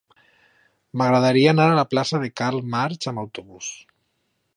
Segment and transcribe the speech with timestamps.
[1.01, 3.69] M'agradaria anar a la plaça de Karl Marx amb autobús.